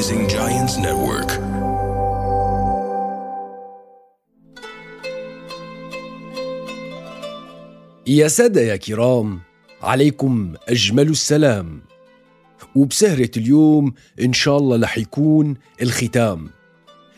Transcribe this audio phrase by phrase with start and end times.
[0.00, 1.30] Rising Giants Network.
[8.06, 9.40] يا سادة يا كرام
[9.82, 11.80] عليكم أجمل السلام.
[12.74, 16.50] وبسهرة اليوم إن شاء الله رح يكون الختام.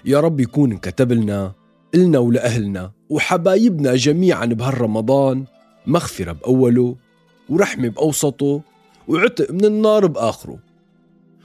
[0.04, 1.52] يا رب يكون كتب لنا
[1.94, 5.44] إلنا ولأهلنا وحبايبنا جميعا بهالرمضان.
[5.86, 6.96] مغفرة بأوله
[7.48, 8.60] ورحمة بأوسطه
[9.08, 10.71] وعتق من النار بآخره.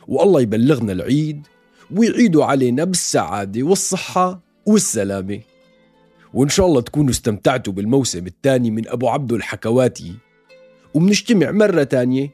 [0.08, 1.48] والله يبلغنا العيد
[1.96, 5.40] ويعيدوا علينا بالسعادة والصحة والسلامة.
[6.34, 10.14] وإن شاء الله تكونوا استمتعتوا بالموسم الثاني من أبو عبدو الحكواتي.
[10.94, 12.30] وبنجتمع مرة تانية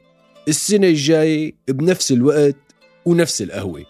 [0.48, 2.56] السنة الجاية بنفس الوقت
[3.06, 3.84] ونفس القهوة.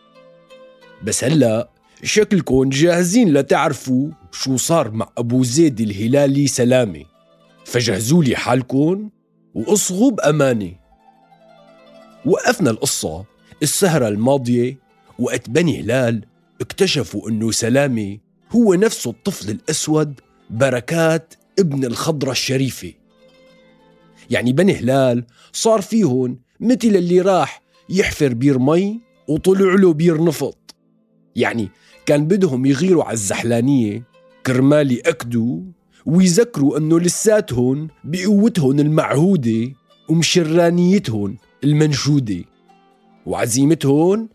[1.04, 1.70] بس هلأ
[2.02, 7.04] شكلكم جاهزين لتعرفوا شو صار مع أبو زيد الهلالي سلامة.
[7.64, 9.10] فجهزوا لي حالكم
[9.54, 10.72] وأصغوا بأمانة.
[12.26, 13.24] وقفنا القصة
[13.64, 14.78] السهرة الماضية
[15.18, 16.24] وقت بني هلال
[16.60, 18.18] اكتشفوا إنه سلامة
[18.50, 22.92] هو نفسه الطفل الأسود بركات ابن الخضرة الشريفة.
[24.30, 30.74] يعني بني هلال صار فيهن مثل اللي راح يحفر بير مي وطلع له بير نفط.
[31.36, 31.68] يعني
[32.06, 34.02] كان بدهم يغيروا على الزحلانية
[34.46, 35.60] كرمال يأكدوا
[36.06, 39.72] ويذكروا إنه لساتهم بقوتهم المعهودة
[40.08, 42.44] ومشرانيتهم المنشودة.
[43.26, 44.28] وعزيمتهم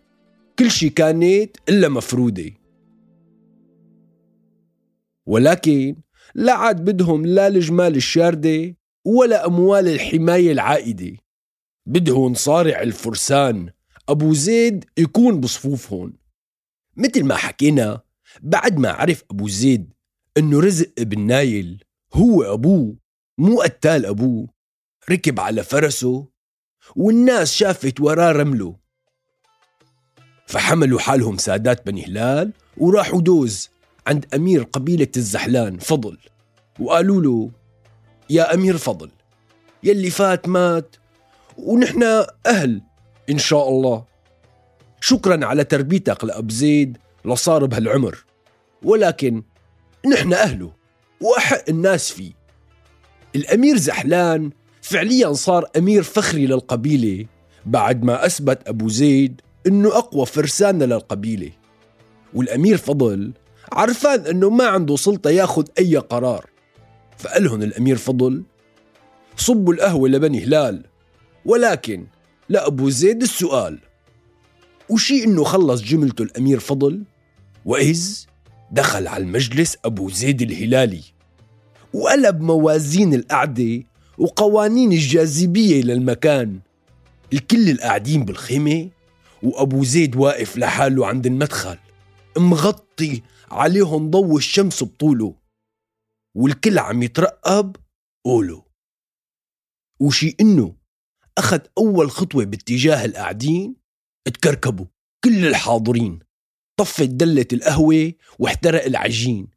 [0.60, 2.52] كل شي كانت إلا مفرودة
[5.26, 5.96] ولكن
[6.36, 11.18] لا عاد بدهم لا الجمال الشاردة ولا أموال الحماية العائدة.
[11.86, 13.70] بدهم صارع الفرسان
[14.10, 16.14] أبو زيد يكون بصفوفهم.
[16.98, 18.02] مثل ما حكينا
[18.42, 19.94] بعد ما عرف أبو زيد
[20.38, 22.96] أنه رزق ابن نايل هو أبوه
[23.38, 24.48] مو قتال أبوه
[25.10, 26.28] ركب على فرسه
[26.96, 28.76] والناس شافت وراه رمله
[30.48, 33.70] فحملوا حالهم سادات بني هلال وراحوا دوز
[34.08, 36.18] عند أمير قبيلة الزحلان فضل.
[36.80, 37.52] وقالوا له
[38.30, 39.12] يا أمير فضل
[39.84, 40.96] يلي فات مات
[41.58, 42.82] ونحن أهل
[43.30, 44.06] إن شاء الله.
[45.02, 48.26] شكرا على تربيتك لأب زيد لصار بهالعمر
[48.84, 49.44] ولكن
[50.14, 50.72] نحن أهله
[51.22, 52.32] وأحق الناس فيه.
[53.36, 54.52] الأمير زحلان
[54.82, 57.26] فعليا صار أمير فخري للقبيلة
[57.66, 61.52] بعد ما أثبت أبو زيد إنه أقوى فرسان للقبيلة.
[62.34, 63.34] والأمير فضل
[63.72, 66.46] عرفان إنه ما عنده سلطة ياخد أي قرار.
[67.18, 68.44] فقالهن الأمير فضل
[69.38, 70.86] صبوا القهوة لبني هلال
[71.46, 72.08] ولكن
[72.50, 73.80] لأبو زيد السؤال.
[74.90, 77.04] وشي إنه خلص جملته الأمير فضل
[77.66, 78.26] وإذ
[78.72, 81.02] دخل على المجلس أبو زيد الهلالي
[81.94, 83.84] وقلب موازين القعدة
[84.20, 86.60] وقوانين الجاذبية للمكان
[87.34, 88.90] الكل القاعدين بالخيمة
[89.44, 91.78] وأبو زيد واقف لحاله عند المدخل
[92.38, 93.22] مغطي
[93.52, 95.36] عليهم ضوء الشمس بطوله
[96.36, 97.76] والكل عم يترقب
[98.26, 98.64] قوله.
[100.00, 100.76] وشي إنه
[101.38, 103.76] أخذ أول خطوة باتجاه القاعدين
[104.26, 104.86] تكركبوا
[105.24, 106.20] كل الحاضرين
[106.78, 109.48] طفت دلة القهوة واحترق العجين.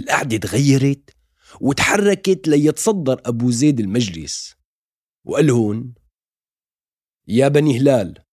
[0.00, 1.13] القعدة تغيرت
[1.60, 4.56] وتحركت ليتصدر أبو زيد المجلس.
[5.26, 5.94] وقال هون
[7.28, 8.24] يا بني هلال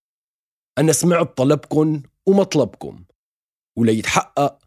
[0.78, 3.04] أنا سمعت طلبكن ومطلبكم
[3.76, 4.58] وليتحقق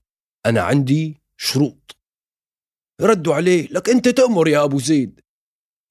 [0.46, 1.98] أنا عندي شروط.
[3.02, 5.22] ردوا عليه لك أنت تأمر يا أبو زيد.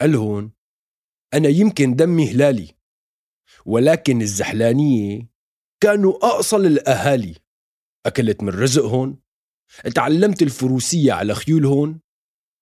[0.00, 0.52] قال هون
[1.34, 2.74] أنا يمكن دمي هلالي
[3.66, 5.28] ولكن الزحلانية
[5.80, 7.34] كانوا أأصل الأهالي
[8.06, 9.18] أكلت من رزقهم
[9.94, 12.00] تعلمت الفروسية على خيولهم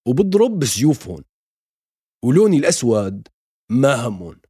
[0.07, 1.23] وبضرب بسيوفهم.
[2.23, 3.27] ولوني الأسود
[3.69, 4.41] ما همون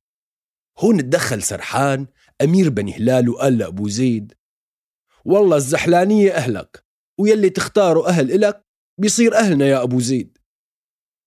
[0.79, 2.07] هون تدخل سرحان
[2.41, 4.33] أمير بني هلال وقال لأبو زيد
[5.25, 6.85] والله الزحلانية أهلك
[7.19, 8.65] ويلي تختاره أهل إلك
[8.97, 10.37] بيصير أهلنا يا أبو زيد.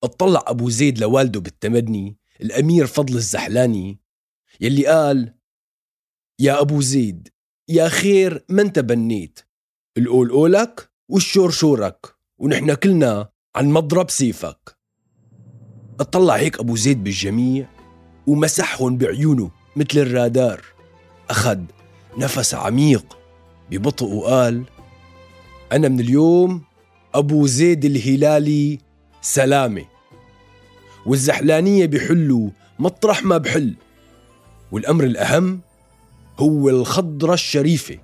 [0.05, 4.01] اطلع أبو زيد لوالده بالتمدني الأمير فضل الزحلاني
[4.61, 5.35] يلي قال
[6.41, 7.29] يا أبو زيد
[7.69, 9.41] يا خير ما انت بنيت
[9.99, 14.77] القول قولك والشور شورك ونحن كلنا عن مضرب سيفك.
[16.01, 17.67] اطلع هيك أبو زيد بالجميع
[18.27, 20.61] ومسحهم بعيونه مثل الرادار.
[21.31, 21.61] أخذ
[22.19, 23.19] نفس عميق
[23.71, 24.65] ببطء وقال
[25.73, 26.63] أنا من اليوم
[27.15, 28.79] أبو زيد الهلالي
[29.23, 29.85] سلامة.
[31.07, 33.75] والزحلانية بحلوا مطرح ما بحل.
[34.73, 35.61] والأمر الأهم
[36.39, 37.99] هو الخضرة الشريفة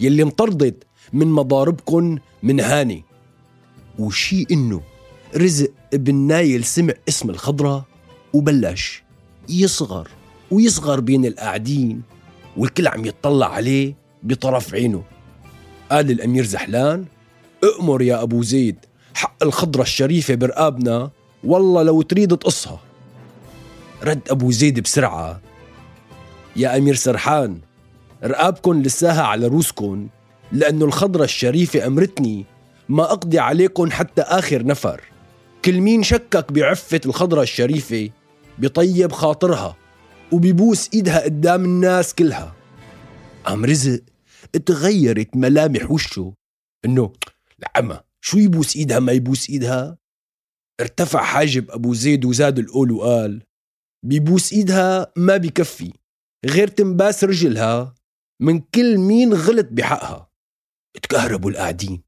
[0.00, 3.07] يلي انطردت من مضاربكن من هاني.
[3.98, 4.80] وشي إنه
[5.36, 7.86] رزق ابن نايل سمع اسم الخضرة
[8.32, 9.02] وبلش
[9.48, 10.08] يصغر
[10.50, 12.02] ويصغر بين القاعدين
[12.56, 15.02] والكل عم يتطلع عليه بطرف عينه.
[15.90, 17.04] قال الأمير زحلان
[17.64, 18.76] أأمر يا أبو زيد
[19.14, 21.10] حق الخضرة الشريفة برقابنا
[21.44, 22.80] والله لو تريد تقصها.
[24.02, 25.40] رد أبو زيد بسرعة
[26.56, 27.58] يا أمير سرحان
[28.24, 30.06] رقابكن لساها على روسكن
[30.52, 32.44] لأنه الخضرة الشريفة أمرتني
[32.88, 35.04] ما أقضي عليكن حتى آخر نفر.
[35.64, 38.10] كل مين شكك بعفة الخضرة الشريفة
[38.58, 39.76] بطيب خاطرها
[40.32, 42.54] وبيبوس إيدها قدام الناس كلها.
[43.44, 44.00] قام رزق
[44.66, 46.34] تغيرت ملامح وشه
[46.84, 47.12] إنه
[47.60, 49.98] العمى شو يبوس إيدها ما يبوس إيدها؟
[50.80, 53.42] ارتفع حاجب أبو زيد وزاد القول وقال
[54.02, 55.92] بيبوس إيدها ما بكفي
[56.46, 57.94] غير تنباس رجلها
[58.40, 60.30] من كل مين غلط بحقها.
[61.02, 62.07] تكهربوا القاعدين.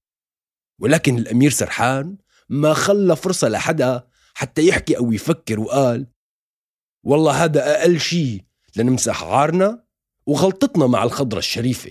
[0.81, 2.17] ولكن الأمير سرحان
[2.49, 6.07] ما خلى فرصة لحدا حتى يحكي أو يفكر وقال
[7.03, 8.45] والله هذا أقل شيء
[8.77, 9.85] لنمسح عارنا
[10.27, 11.91] وغلطتنا مع الخضرة الشريفة.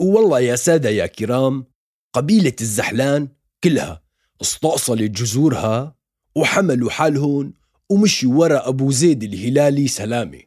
[0.00, 1.66] والله يا سادة يا كرام
[2.12, 3.28] قبيلة الزحلان
[3.64, 4.02] كلها
[4.42, 5.96] استأصلت جذورها
[6.34, 7.54] وحملوا حالهم
[7.90, 10.40] ومشوا ورا أبو زيد الهلالي سلامة.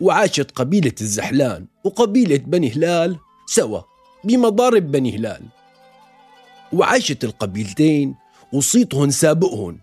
[0.00, 3.80] وعاشت قبيلة الزحلان وقبيلة بني هلال سوا
[4.24, 5.42] بمضارب بني هلال.
[6.72, 8.14] وعاشت القبيلتين
[8.52, 9.78] وصيتهن سابقهن.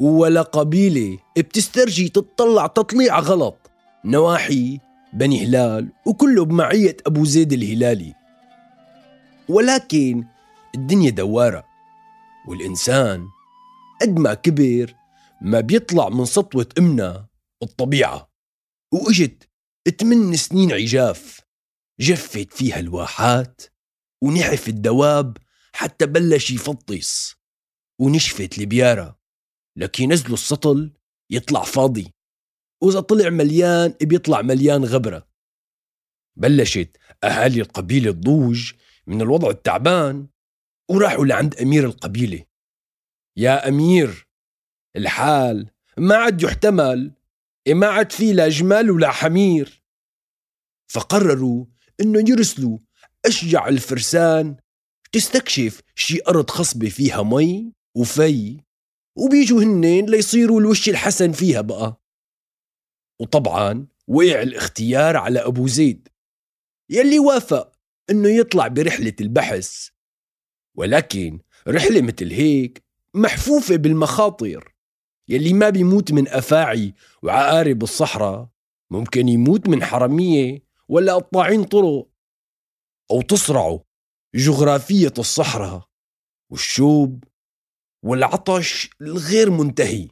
[0.00, 3.70] ولا قبيلة بتسترجي تطلع تطليع غلط.
[4.04, 4.80] نواحي
[5.12, 8.14] بني هلال وكله بمعية أبو زيد الهلالي.
[9.48, 10.24] ولكن
[10.74, 11.64] الدنيا دوارة
[12.48, 13.26] والإنسان
[14.02, 14.94] قد ما كبر
[15.42, 17.26] ما بيطلع من سطوة أمنا
[17.62, 18.28] الطبيعة
[18.92, 19.48] وإجت
[20.00, 21.40] ثمان سنين عجاف
[22.00, 23.62] جفت فيها الواحات
[24.22, 25.36] ونحف الدواب
[25.76, 27.36] حتى بلش يفطس.
[28.00, 29.20] ونشفت البيارة
[29.76, 30.92] لكن نزلوا السطل
[31.30, 32.14] يطلع فاضي.
[32.82, 35.28] وإذا طلع مليان بيطلع مليان غبرة.
[36.36, 38.72] بلشت أهالي القبيلة الضوج
[39.06, 40.28] من الوضع التعبان
[40.90, 42.44] وراحوا لعند أمير القبيلة.
[43.36, 44.28] يا أمير
[44.96, 47.12] الحال ما عاد يحتمل
[47.68, 49.82] ما عاد في لا جمال ولا حمير.
[50.88, 51.66] فقرروا
[52.00, 52.78] إنه يرسلوا
[53.26, 54.56] أشجع الفرسان
[55.12, 58.60] تستكشف شي أرض خصبة فيها مي وفي
[59.16, 62.00] وبيجوا هنين ليصيروا الوش الحسن فيها بقى.
[63.20, 66.08] وطبعا وقع الاختيار على أبو زيد
[66.90, 67.72] يلي وافق
[68.10, 69.88] إنه يطلع برحلة البحث.
[70.74, 71.38] ولكن
[71.68, 74.74] رحلة مثل هيك محفوفة بالمخاطر
[75.28, 78.48] يلي ما بيموت من أفاعي وعقارب الصحراء
[78.90, 82.08] ممكن يموت من حرمية ولا قطاعين طرق
[83.10, 83.84] أو تصرعه
[84.36, 85.88] جغرافية الصحراء
[86.50, 87.24] والشوب
[88.02, 90.08] والعطش الغير منتهي.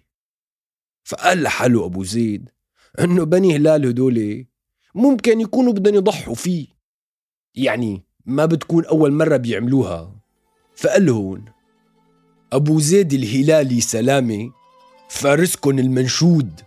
[1.04, 2.50] فقال لحاله أبو زيد
[3.00, 4.46] أنه بني هلال هدول
[4.94, 6.66] ممكن يكونوا بدهم يضحوا فيه.
[7.54, 10.14] يعني ما بتكون أول مرة بيعملوها.
[10.76, 11.44] فقال هون
[12.52, 14.52] أبو زيد الهلالي سلامة
[15.08, 16.60] فارسكن المنشود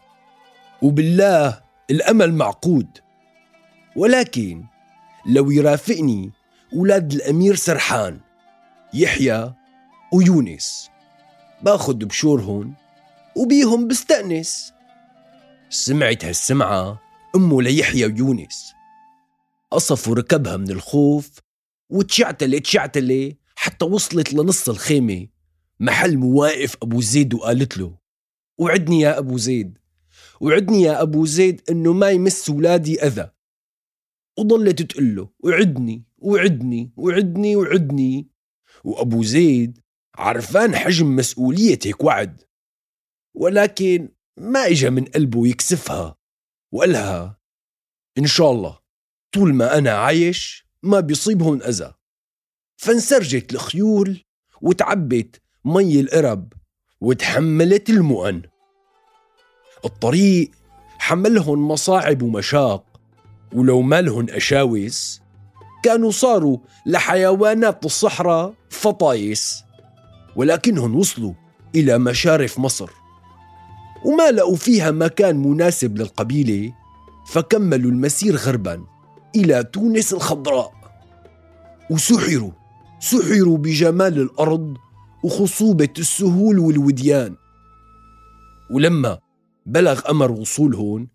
[0.81, 2.87] وبالله الأمل معقود.
[3.95, 4.63] ولكن
[5.25, 6.31] لو يرافقني
[6.73, 8.19] أولاد الأمير سرحان
[8.93, 9.53] يحيى
[10.13, 10.89] ويونس.
[11.61, 12.73] باخد بشورهن
[13.35, 14.73] وبيهم بستأنس.
[15.69, 16.99] سمعت هالسمعة
[17.35, 18.73] أمه ليحيى ويونس.
[19.71, 21.31] قصفوا ركبها من الخوف
[21.89, 25.27] وتشعتلة تشعتلة حتى وصلت لنص الخيمة
[25.79, 27.97] محل مواقف أبو زيد وقالت له
[28.57, 29.77] وعدني يا أبو زيد
[30.41, 33.29] وعدني يا أبو زيد إنه ما يمس ولادي أذى.
[34.37, 38.37] وضلت تقول له وعدني وعدني وعدني وعدني.
[38.83, 39.79] وأبو زيد
[40.15, 42.41] عرفان حجم مسؤولية هيك وعد
[43.33, 46.15] ولكن ما إجا من قلبه يكسفها
[46.71, 47.37] وقالها
[48.17, 48.79] إن شاء الله
[49.31, 51.93] طول ما أنا عايش ما بيصيبهم أذى.
[52.77, 54.25] فانسرجت الخيول
[54.61, 56.53] وتعبت مي القرب
[57.01, 58.41] وتحملت المؤن.
[59.85, 60.51] الطريق
[60.99, 62.86] حملهم مصاعب ومشاق
[63.53, 65.21] ولو مالهن أشاوس
[65.83, 69.63] كانوا صاروا لحيوانات الصحراء فطايس
[70.35, 71.33] ولكنهم وصلوا
[71.75, 72.89] إلى مشارف مصر.
[74.05, 76.73] وما لقوا فيها مكان مناسب للقبيلة
[77.27, 78.83] فكملوا المسير غربا
[79.35, 80.71] إلى تونس الخضراء.
[81.89, 82.51] وسحروا
[82.99, 84.77] سحروا بجمال الأرض
[85.23, 87.35] وخصوبة السهول والوديان.
[88.71, 89.19] ولما
[89.65, 91.07] بلغ أمر وصولهن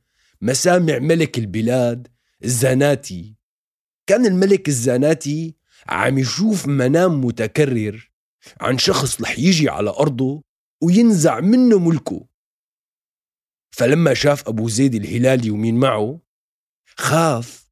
[0.42, 2.08] مسامع ملك البلاد
[2.44, 3.36] الزاناتي
[4.06, 5.56] كان الملك الزاناتي
[5.88, 8.10] عم يشوف منام متكرر
[8.60, 10.42] عن شخص رح يجي على أرضه
[10.82, 12.26] وينزع منه ملكه.
[13.70, 16.20] فلما شاف أبو زيد الهلالي ومين معه
[16.96, 17.70] خاف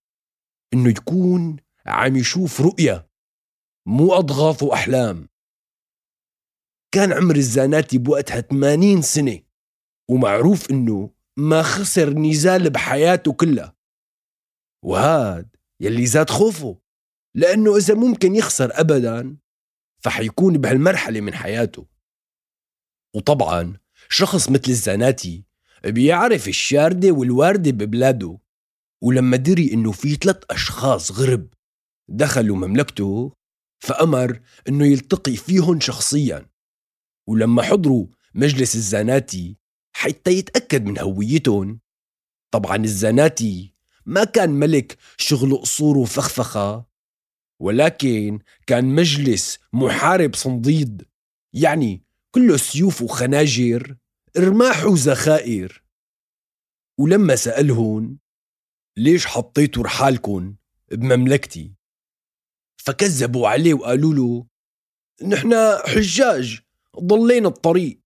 [0.75, 3.11] إنه يكون عم يشوف رؤية
[3.87, 5.29] مو أضغاث وأحلام.
[6.93, 9.41] كان عمر الزاناتي بوقتها 80 سنة
[10.09, 13.80] ومعروف إنه ما خسر نزال بحياته كلها.
[14.83, 16.81] وهاد يلي زاد خوفه
[17.35, 19.37] لأنه إذا ممكن يخسر أبدا
[20.05, 21.87] فحيكون بهالمرحلة من حياته.
[23.15, 23.77] وطبعا
[24.09, 25.45] شخص مثل الزاناتي
[25.85, 28.39] بيعرف الشاردة والواردة ببلاده
[29.03, 31.49] ولما دري إنه في ثلاث أشخاص غرب
[32.09, 33.33] دخلوا مملكته
[33.79, 36.47] فأمر إنه يلتقي فيهم شخصيا.
[37.29, 39.57] ولما حضروا مجلس الزاناتي
[39.93, 41.81] حتى يتأكد من هويتهم.
[42.51, 43.75] طبعا الزاناتي
[44.11, 46.85] ما كان ملك شغل قصور وفخفخة
[47.61, 51.09] ولكن كان مجلس محارب صنديد.
[51.53, 53.97] يعني كله سيوف وخناجر
[54.39, 55.83] رماح وزخائر.
[56.99, 58.19] ولما سألهن
[58.97, 60.57] ليش حطيتوا رحالكن
[60.93, 61.75] بمملكتي؟
[62.77, 64.47] فكذبوا عليه وقالوا له
[65.29, 65.55] نحن
[65.87, 66.61] حجاج
[67.01, 68.01] ضلينا الطريق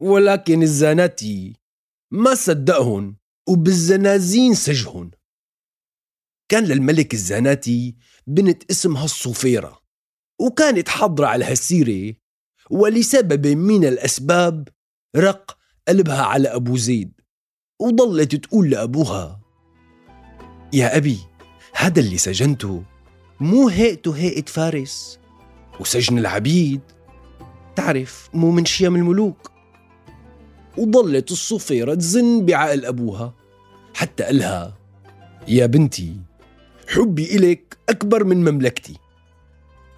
[0.00, 1.56] ولكن الزاناتي
[2.10, 3.19] ما صدقهن.
[3.48, 5.10] وبالزنازين سجهن.
[6.48, 9.80] كان للملك الزاناتي بنت اسمها الصوفيرة
[10.40, 12.16] وكانت حاضرة على هالسيرة
[12.70, 14.68] ولسبب من الأسباب
[15.16, 17.20] رق قلبها على أبو زيد
[17.80, 19.40] وضلت تقول لأبوها
[20.72, 21.18] يا أبي
[21.74, 22.84] هذا اللي سجنته
[23.40, 25.18] مو هيئته هيئة فارس
[25.80, 26.80] وسجن العبيد
[27.76, 29.52] تعرف مو من شيم الملوك.
[30.76, 33.34] وضلت الصفيرة تزن بعقل أبوها
[33.94, 34.76] حتى قالها
[35.48, 36.16] يا بنتي
[36.88, 38.96] حبي إلك أكبر من مملكتي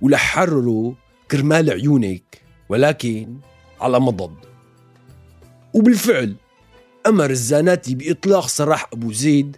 [0.01, 0.95] ولحرره
[1.31, 3.37] كرمال عيونك ولكن
[3.81, 4.35] على مضض.
[5.75, 6.37] وبالفعل
[7.07, 9.57] أمر الزاناتي بإطلاق سراح أبو زيد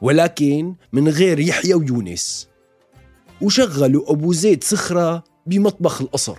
[0.00, 2.48] ولكن من غير يحيى ويونس
[3.40, 6.38] وشغلوا أبو زيد صخرة بمطبخ القصر.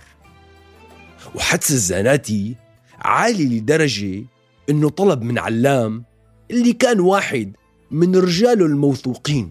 [1.34, 2.56] وحدس الزاناتي
[3.00, 4.24] عالي لدرجة
[4.70, 6.04] أنه طلب من علام
[6.50, 7.56] اللي كان واحد
[7.90, 9.50] من رجاله الموثوقين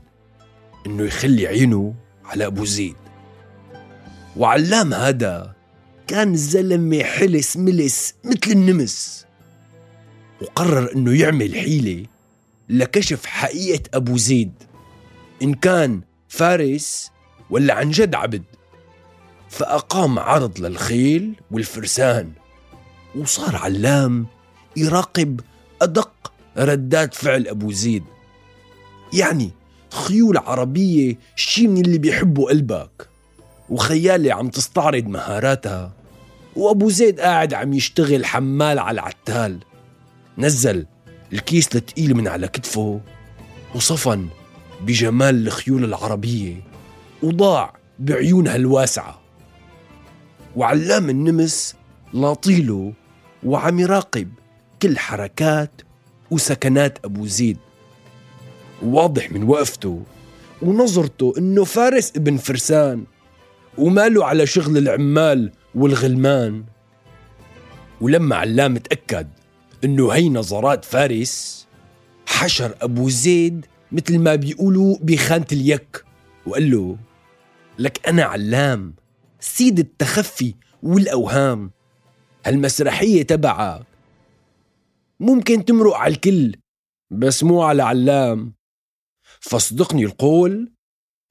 [0.85, 1.93] أنه يخلي عينه
[2.25, 2.95] على أبو زيد.
[4.37, 5.55] وعلام هذا
[6.07, 9.25] كان زلمة حلس ملس مثل النمس
[10.41, 12.05] وقرر أنه يعمل حيلة
[12.69, 14.53] لكشف حقيقة أبو زيد
[15.41, 17.11] إن كان فارس
[17.49, 18.43] ولا عن جد عبد.
[19.49, 22.31] فأقام عرض للخيل والفرسان.
[23.15, 24.27] وصار علام
[24.77, 25.41] يراقب
[25.81, 28.03] أدق ردات فعل أبو زيد.
[29.13, 29.51] يعني
[29.91, 33.09] خيول عربية شي من اللي بيحبوا قلبك
[33.69, 35.91] وخيالي عم تستعرض مهاراتها
[36.55, 39.59] وأبو زيد قاعد عم يشتغل حمال على العتال.
[40.37, 40.85] نزل
[41.33, 43.01] الكيس الثقيل من على كتفه
[43.75, 44.27] وصفن
[44.81, 46.63] بجمال الخيول العربية
[47.23, 49.19] وضاع بعيونها الواسعة.
[50.55, 51.75] وعلام النمس
[52.13, 52.93] لاطيله
[53.43, 54.29] وعم يراقب
[54.81, 55.81] كل حركات
[56.31, 57.57] وسكنات أبو زيد.
[58.81, 60.03] واضح من وقفته
[60.61, 63.05] ونظرته إنه فارس ابن فرسان
[63.77, 66.63] وماله على شغل العمال والغلمان.
[68.01, 69.27] ولما علام تأكد
[69.83, 71.67] إنه هي نظرات فارس
[72.25, 76.03] حشر أبو زيد مثل ما بيقولوا بخانة اليك
[76.45, 76.97] وقال له
[77.79, 78.93] لك أنا علام
[79.39, 81.71] سيد التخفي والأوهام.
[82.45, 83.85] هالمسرحية تبعك.
[85.19, 86.55] ممكن تمرق على الكل
[87.11, 88.53] بس مو على علام
[89.39, 90.71] فاصدقني القول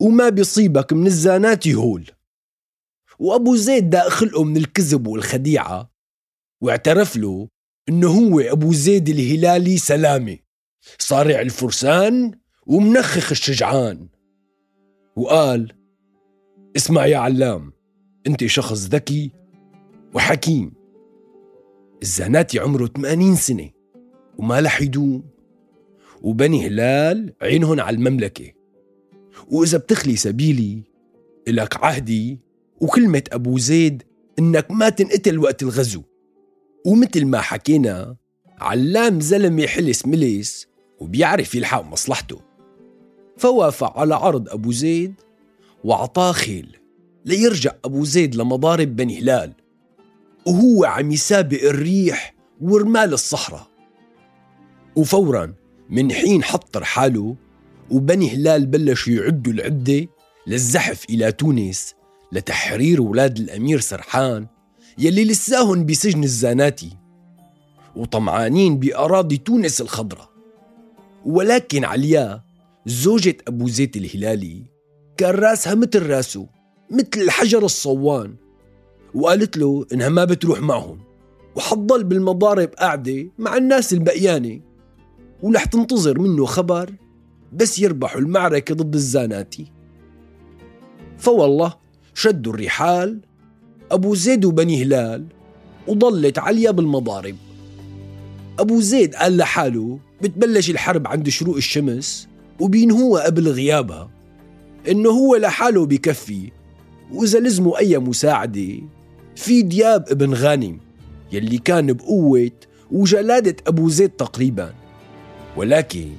[0.02, 2.10] وما بيصيبك من الزانات يهول.
[3.18, 5.90] وأبو زيد دا خلقه من الكذب والخديعة.
[6.62, 7.48] واعترف له
[7.88, 10.38] إنه هو أبو زيد الهلالي سلامة
[10.98, 14.08] صارع الفرسان ومنخخ الشجعان.
[15.16, 15.72] وقال
[16.76, 17.72] اسمع يا علام
[18.26, 19.30] أنت شخص ذكي
[20.14, 20.77] وحكيم.
[22.02, 23.70] الزناتي عمره 80 سنة
[24.38, 25.24] وما لح يدوم
[26.22, 28.52] وبني هلال عينهن على المملكة.
[29.50, 30.82] وإذا بتخلي سبيلي
[31.48, 32.40] إلك عهدي
[32.80, 34.02] وكلمة أبو زيد
[34.38, 36.02] إنك ما تنقتل وقت الغزو.
[36.86, 38.16] ومثل ما حكينا
[38.58, 40.66] علام زلمة حلس ملس
[40.98, 42.40] وبيعرف يلحق مصلحته.
[43.36, 45.14] فوافق على عرض أبو زيد
[45.84, 46.76] وعطاه خيل
[47.24, 49.52] ليرجع أبو زيد لمضارب بني هلال.
[50.48, 53.68] وهو عم يسابق الريح ورمال الصحراء.
[54.96, 55.54] وفورا
[55.90, 57.36] من حين حط حاله
[57.90, 60.06] وبني هلال بلشوا يعدوا العدة
[60.46, 61.94] للزحف إلى تونس
[62.32, 64.46] لتحرير ولاد الأمير سرحان
[64.98, 66.96] يلي لساهن بسجن الزاناتي
[67.96, 70.30] وطمعانين بأراضي تونس الخضراء.
[71.24, 72.42] ولكن عليا
[72.86, 74.62] زوجة أبو زيد الهلالي
[75.16, 76.46] كان راسها مثل راسه
[76.90, 78.34] مثل الحجر الصوان.
[79.14, 80.98] وقالت له إنها ما بتروح معهم.
[81.56, 84.60] وحتضل بالمضارب قاعدة مع الناس البقيانة.
[85.42, 86.90] ولح تنتظر منه خبر
[87.52, 89.72] بس يربحوا المعركة ضد الزاناتي.
[91.18, 91.74] فوالله
[92.14, 93.20] شدوا الرحال
[93.90, 95.26] أبو زيد وبني هلال
[95.88, 97.36] وضلت عليا بالمضارب.
[98.58, 102.28] أبو زيد قال لحاله بتبلش الحرب عند شروق الشمس
[102.60, 104.10] وبينهوها قبل غيابها
[104.88, 106.50] إنه هو لحاله بكفي
[107.12, 108.80] وإذا لزموا أي مساعدة
[109.38, 110.80] في دياب ابن غانم
[111.32, 112.50] يلي كان بقوة
[112.90, 114.74] وجلادة أبو زيد تقريبا.
[115.56, 116.12] ولكن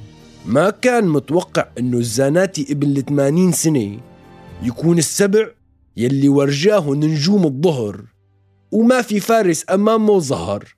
[0.45, 3.99] ما كان متوقع إنه الزاناتي ابن الثمانين سنة
[4.63, 5.51] يكون السبع
[5.97, 8.05] يلي ورجاه نجوم الظهر
[8.71, 10.75] وما في فارس أمامه ظهر.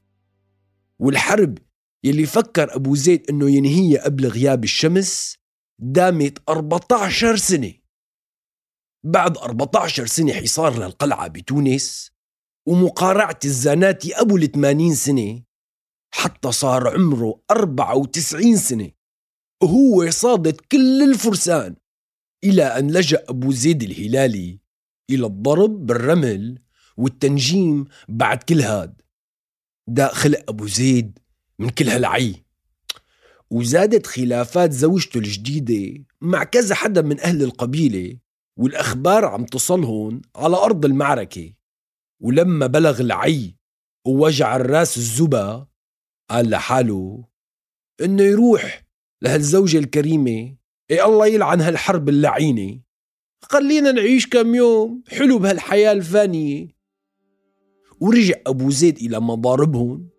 [0.99, 1.57] والحرب
[2.03, 5.35] يلي فكر أبو زيد أنه ينهيها قبل غياب الشمس
[5.79, 7.73] دامت 14 سنة.
[9.03, 12.10] بعد 14 سنة حصار للقلعة بتونس
[12.65, 15.41] ومقارعة الزاناتي أبو الثمانين سنة
[16.13, 18.91] حتى صار عمره 94 سنة.
[19.63, 21.75] وهو صادت كل الفرسان
[22.43, 24.59] إلى أن لجأ أبو زيد الهلالي
[25.09, 26.59] إلى الضرب بالرمل
[26.97, 29.01] والتنجيم بعد كل هاد.
[29.87, 31.19] داء خلق أبو زيد
[31.59, 32.35] من كل هالعي.
[33.51, 38.17] وزادت خلافات زوجته الجديدة مع كذا حدا من أهل القبيلة
[38.57, 41.53] والأخبار عم تصلهن على أرض المعركة.
[42.21, 43.55] ولما بلغ العي
[44.07, 45.67] ووجع الراس الزبا
[46.29, 47.25] قال لحاله
[48.03, 48.85] إنه يروح
[49.21, 50.55] لهالزوجة الكريمة
[50.91, 52.79] إيه الله يلعن هالحرب اللعينة.
[53.41, 56.67] خلينا نعيش كم يوم حلو بهالحياة الفانية.
[57.99, 60.09] ورجع أبو زيد إلى مضاربهم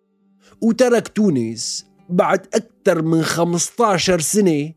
[0.61, 4.73] وترك تونس بعد أكثر من 15 سنة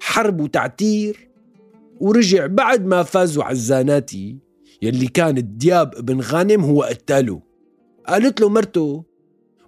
[0.00, 1.30] حرب وتعتير
[2.00, 4.38] ورجع بعد ما فازوا على الزاناتي.
[4.82, 7.42] يلي كان الدياب ابن غانم هو قتاله.
[8.06, 9.04] قالت له مرته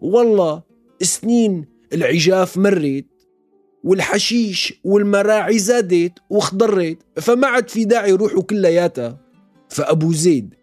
[0.01, 0.63] والله
[1.03, 3.07] سنين العجاف مرت
[3.85, 9.21] والحشيش والمراعي زادت واخضرت فما عاد في داعي يروحوا كلياتها.
[9.69, 10.55] فأبو زيد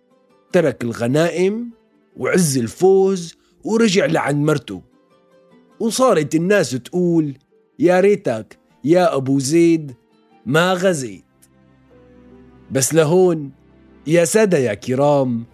[0.51, 1.71] ترك الغنائم
[2.17, 4.81] وعز الفوز ورجع لعند مرته.
[5.79, 7.37] وصارت الناس تقول
[7.79, 9.93] يا ريتك يا أبو زيد
[10.45, 11.23] ما غزيت.
[12.71, 13.51] بس لهون
[14.07, 15.45] يا سادة يا كرام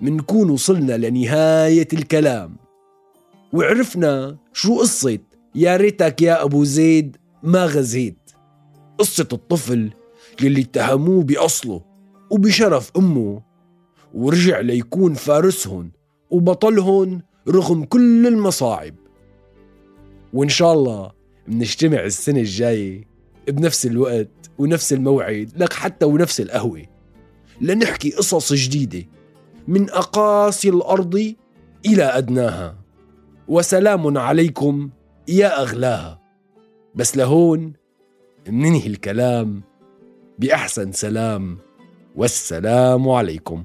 [0.00, 2.56] منكون وصلنا لنهاية الكلام.
[3.52, 5.18] وعرفنا شو قصة
[5.54, 8.30] يا ريتك يا أبو زيد ما غزيت.
[8.98, 9.90] قصة الطفل
[10.42, 11.82] يلي اتهموه بأصله
[12.30, 13.42] وبشرف أمه
[14.14, 15.92] ورجع ليكون فارسهم
[16.30, 18.94] وبطلهم رغم كل المصاعب.
[20.32, 21.12] وإن شاء الله
[21.48, 23.04] منجتمع السنة الجاية
[23.48, 26.93] بنفس الوقت ونفس الموعد لك حتى ونفس القهوة.
[27.60, 29.06] لنحكي قصص جديدة
[29.68, 31.34] من أقاصي الأرض
[31.86, 32.76] إلى أدناها.
[33.48, 34.90] وسلام عليكم
[35.28, 36.20] يا أغلاها.
[36.94, 37.72] بس لهون
[38.48, 39.62] مننهي الكلام
[40.38, 41.58] بأحسن سلام.
[42.16, 43.64] والسلام عليكم.